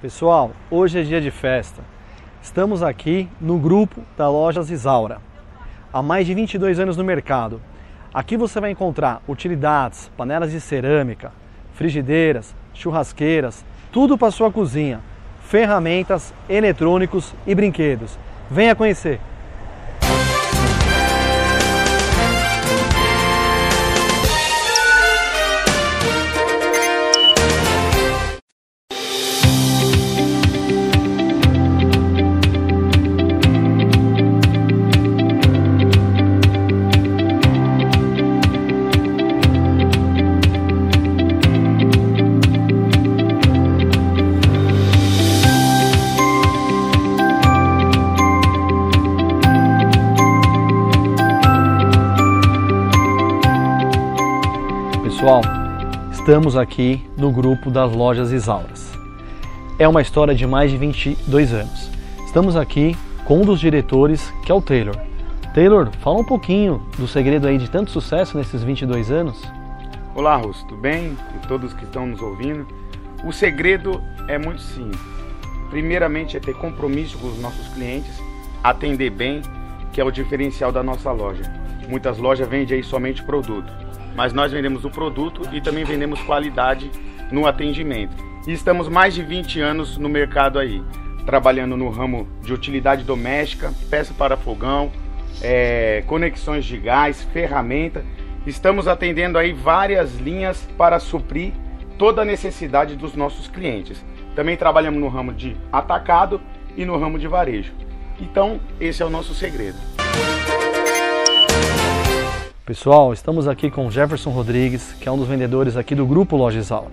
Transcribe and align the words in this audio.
Pessoal, 0.00 0.50
hoje 0.70 1.00
é 1.00 1.02
dia 1.02 1.22
de 1.22 1.30
festa. 1.30 1.82
Estamos 2.42 2.82
aqui 2.82 3.30
no 3.40 3.58
grupo 3.58 4.02
da 4.14 4.28
Lojas 4.28 4.68
Isaura. 4.68 5.22
Há 5.90 6.02
mais 6.02 6.26
de 6.26 6.34
22 6.34 6.78
anos 6.78 6.98
no 6.98 7.02
mercado. 7.02 7.62
Aqui 8.12 8.36
você 8.36 8.60
vai 8.60 8.72
encontrar 8.72 9.22
utilidades, 9.26 10.10
panelas 10.14 10.50
de 10.50 10.60
cerâmica, 10.60 11.32
frigideiras, 11.72 12.54
churrasqueiras, 12.74 13.64
tudo 13.90 14.18
para 14.18 14.30
sua 14.30 14.52
cozinha, 14.52 15.00
ferramentas, 15.46 16.34
eletrônicos 16.46 17.34
e 17.46 17.54
brinquedos. 17.54 18.18
Venha 18.50 18.76
conhecer. 18.76 19.18
Pessoal, 55.26 55.42
estamos 56.12 56.56
aqui 56.56 57.04
no 57.16 57.32
grupo 57.32 57.68
das 57.68 57.90
lojas 57.90 58.30
Isauras. 58.30 58.92
É 59.76 59.88
uma 59.88 60.00
história 60.00 60.32
de 60.32 60.46
mais 60.46 60.70
de 60.70 60.76
22 60.76 61.52
anos. 61.52 61.90
Estamos 62.24 62.54
aqui 62.54 62.96
com 63.24 63.40
um 63.40 63.44
dos 63.44 63.58
diretores, 63.58 64.32
que 64.44 64.52
é 64.52 64.54
o 64.54 64.62
Taylor. 64.62 64.96
Taylor, 65.52 65.90
fala 65.98 66.20
um 66.20 66.24
pouquinho 66.24 66.80
do 66.96 67.08
segredo 67.08 67.48
aí 67.48 67.58
de 67.58 67.68
tanto 67.68 67.90
sucesso 67.90 68.38
nesses 68.38 68.62
22 68.62 69.10
anos. 69.10 69.42
Olá, 70.14 70.36
Russo, 70.36 70.64
tudo 70.68 70.80
bem? 70.80 71.18
E 71.34 71.46
todos 71.48 71.74
que 71.74 71.82
estão 71.82 72.06
nos 72.06 72.22
ouvindo. 72.22 72.64
O 73.24 73.32
segredo 73.32 74.00
é 74.28 74.38
muito 74.38 74.62
simples. 74.62 75.00
Primeiramente 75.70 76.36
é 76.36 76.40
ter 76.40 76.54
compromisso 76.54 77.18
com 77.18 77.26
os 77.26 77.40
nossos 77.40 77.66
clientes, 77.74 78.22
atender 78.62 79.10
bem, 79.10 79.42
que 79.92 80.00
é 80.00 80.04
o 80.04 80.12
diferencial 80.12 80.70
da 80.70 80.84
nossa 80.84 81.10
loja. 81.10 81.52
Muitas 81.88 82.16
lojas 82.16 82.48
vendem 82.48 82.76
aí 82.76 82.84
somente 82.84 83.24
produto, 83.24 83.85
mas 84.16 84.32
nós 84.32 84.50
vendemos 84.50 84.84
o 84.84 84.90
produto 84.90 85.42
e 85.52 85.60
também 85.60 85.84
vendemos 85.84 86.20
qualidade 86.22 86.90
no 87.30 87.46
atendimento. 87.46 88.16
E 88.46 88.52
estamos 88.52 88.88
mais 88.88 89.14
de 89.14 89.22
20 89.22 89.60
anos 89.60 89.98
no 89.98 90.08
mercado 90.08 90.58
aí, 90.58 90.82
trabalhando 91.24 91.76
no 91.76 91.90
ramo 91.90 92.26
de 92.42 92.52
utilidade 92.52 93.04
doméstica, 93.04 93.72
peça 93.90 94.14
para 94.14 94.36
fogão, 94.36 94.90
é, 95.42 96.02
conexões 96.06 96.64
de 96.64 96.78
gás, 96.78 97.22
ferramenta. 97.32 98.04
Estamos 98.46 98.88
atendendo 98.88 99.36
aí 99.36 99.52
várias 99.52 100.14
linhas 100.16 100.66
para 100.78 100.98
suprir 100.98 101.52
toda 101.98 102.22
a 102.22 102.24
necessidade 102.24 102.94
dos 102.96 103.14
nossos 103.14 103.48
clientes. 103.48 104.04
Também 104.34 104.56
trabalhamos 104.56 105.00
no 105.00 105.08
ramo 105.08 105.32
de 105.32 105.56
atacado 105.72 106.40
e 106.76 106.84
no 106.84 106.96
ramo 106.98 107.18
de 107.18 107.26
varejo. 107.26 107.72
Então, 108.20 108.60
esse 108.80 109.02
é 109.02 109.06
o 109.06 109.10
nosso 109.10 109.34
segredo. 109.34 109.76
Pessoal, 112.66 113.12
estamos 113.12 113.46
aqui 113.46 113.70
com 113.70 113.88
Jefferson 113.88 114.30
Rodrigues, 114.30 114.92
que 114.94 115.08
é 115.08 115.12
um 115.12 115.16
dos 115.16 115.28
vendedores 115.28 115.76
aqui 115.76 115.94
do 115.94 116.04
Grupo 116.04 116.36
Loja 116.36 116.58
Isaura. 116.58 116.90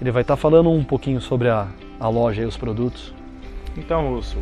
Ele 0.00 0.12
vai 0.12 0.22
estar 0.22 0.36
falando 0.36 0.70
um 0.70 0.84
pouquinho 0.84 1.20
sobre 1.20 1.48
a, 1.48 1.66
a 1.98 2.08
loja 2.08 2.42
e 2.42 2.44
os 2.44 2.56
produtos. 2.56 3.12
Então, 3.76 4.14
Russo, 4.14 4.38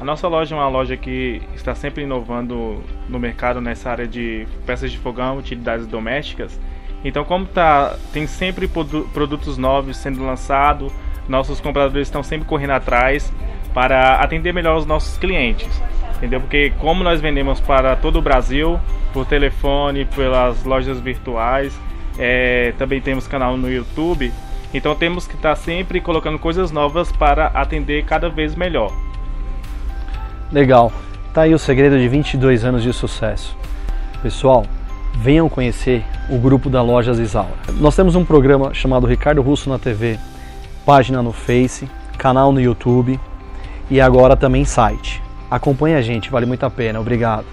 a 0.00 0.04
nossa 0.04 0.26
loja 0.26 0.56
é 0.56 0.58
uma 0.58 0.68
loja 0.68 0.96
que 0.96 1.40
está 1.54 1.72
sempre 1.72 2.02
inovando 2.02 2.82
no 3.08 3.16
mercado 3.16 3.60
nessa 3.60 3.92
área 3.92 4.08
de 4.08 4.44
peças 4.66 4.90
de 4.90 4.98
fogão, 4.98 5.38
utilidades 5.38 5.86
domésticas. 5.86 6.58
Então, 7.04 7.24
como 7.24 7.46
tá, 7.46 7.96
tem 8.12 8.26
sempre 8.26 8.66
produtos 8.66 9.56
novos 9.56 9.98
sendo 9.98 10.26
lançados, 10.26 10.92
nossos 11.28 11.60
compradores 11.60 12.08
estão 12.08 12.24
sempre 12.24 12.48
correndo 12.48 12.72
atrás 12.72 13.32
para 13.72 14.16
atender 14.16 14.52
melhor 14.52 14.78
os 14.78 14.84
nossos 14.84 15.16
clientes. 15.16 15.80
Entendeu? 16.16 16.40
Porque 16.40 16.72
como 16.80 17.04
nós 17.04 17.20
vendemos 17.20 17.60
para 17.60 17.94
todo 17.94 18.18
o 18.18 18.22
Brasil, 18.22 18.80
por 19.12 19.26
telefone, 19.26 20.04
pelas 20.04 20.64
lojas 20.64 21.00
virtuais, 21.00 21.78
é, 22.18 22.72
também 22.78 23.00
temos 23.00 23.26
canal 23.26 23.56
no 23.56 23.70
YouTube, 23.70 24.32
então 24.72 24.94
temos 24.94 25.26
que 25.26 25.34
estar 25.34 25.56
sempre 25.56 26.00
colocando 26.00 26.38
coisas 26.38 26.70
novas 26.70 27.10
para 27.12 27.46
atender 27.48 28.04
cada 28.04 28.28
vez 28.28 28.54
melhor. 28.54 28.92
Legal. 30.52 30.92
Tá 31.32 31.42
aí 31.42 31.54
o 31.54 31.58
segredo 31.58 31.98
de 31.98 32.08
22 32.08 32.64
anos 32.64 32.82
de 32.82 32.92
sucesso. 32.92 33.56
Pessoal, 34.22 34.64
venham 35.14 35.48
conhecer 35.48 36.02
o 36.28 36.38
grupo 36.38 36.68
da 36.68 36.82
Lojas 36.82 37.18
Isaura. 37.18 37.52
Nós 37.74 37.94
temos 37.94 38.14
um 38.14 38.24
programa 38.24 38.74
chamado 38.74 39.06
Ricardo 39.06 39.42
Russo 39.42 39.68
na 39.68 39.78
TV, 39.78 40.18
página 40.84 41.22
no 41.22 41.32
Face, 41.32 41.88
canal 42.16 42.50
no 42.50 42.60
YouTube 42.60 43.20
e 43.90 44.00
agora 44.00 44.36
também 44.36 44.64
site. 44.64 45.22
Acompanhe 45.50 45.94
a 45.94 46.02
gente, 46.02 46.30
vale 46.30 46.46
muito 46.46 46.64
a 46.64 46.70
pena. 46.70 47.00
Obrigado. 47.00 47.44